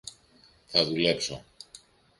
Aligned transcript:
Θα 0.65 0.85
δουλέψω! 0.85 1.43